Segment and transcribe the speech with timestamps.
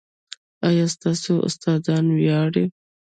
[0.67, 2.65] ایا ستاسو استادان ویاړي؟